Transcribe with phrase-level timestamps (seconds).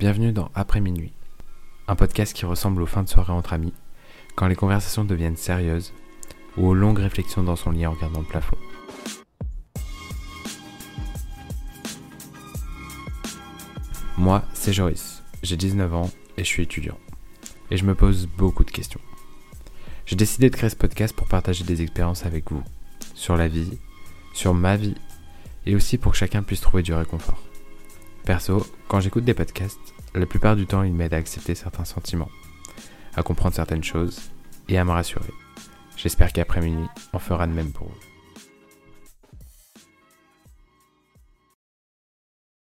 [0.00, 1.12] Bienvenue dans Après minuit,
[1.86, 3.74] un podcast qui ressemble aux fins de soirée entre amis,
[4.34, 5.92] quand les conversations deviennent sérieuses
[6.56, 8.56] ou aux longues réflexions dans son lit en regardant le plafond.
[14.16, 16.96] Moi, c'est Joris, j'ai 19 ans et je suis étudiant.
[17.70, 19.02] Et je me pose beaucoup de questions.
[20.06, 22.64] J'ai décidé de créer ce podcast pour partager des expériences avec vous,
[23.12, 23.78] sur la vie,
[24.32, 24.94] sur ma vie,
[25.66, 27.49] et aussi pour que chacun puisse trouver du réconfort.
[28.24, 29.78] Perso, quand j'écoute des podcasts,
[30.14, 32.30] la plupart du temps ils m'aident à accepter certains sentiments,
[33.16, 34.30] à comprendre certaines choses
[34.68, 35.32] et à me rassurer.
[35.96, 38.19] J'espère qu'après minuit, on fera de même pour vous.